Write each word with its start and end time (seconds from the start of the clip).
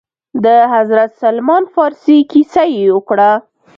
د 0.43 0.45
حضرت 0.73 1.09
سلمان 1.21 1.63
فارس 1.73 2.05
كيسه 2.31 2.63
يې 2.73 2.83
وكړه. 2.95 3.31